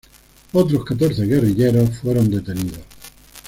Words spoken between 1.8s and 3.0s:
fueron detenidos.